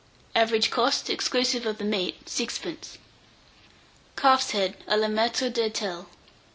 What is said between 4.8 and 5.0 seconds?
a